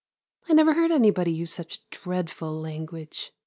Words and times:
I 0.49 0.53
never 0.53 0.73
heard 0.73 0.89
anybody 0.89 1.31
use 1.31 1.53
such 1.53 1.87
dreadful 1.91 2.59
language. 2.59 3.33